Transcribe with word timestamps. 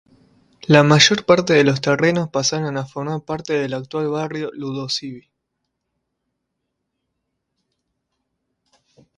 La 0.67 0.81
mayor 0.81 1.27
parte 1.27 1.53
de 1.53 1.63
los 1.63 1.79
terrenos 1.79 2.27
pasaron 2.31 2.75
a 2.75 2.87
formar 2.87 3.21
parte 3.21 3.53
del 3.53 3.75
actual 3.75 4.07
barrio 4.09 4.49
Ludovisi. 4.51 5.29